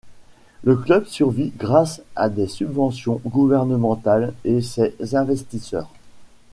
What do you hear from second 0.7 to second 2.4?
club survit grâce à